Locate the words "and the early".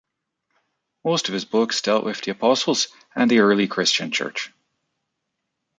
3.13-3.67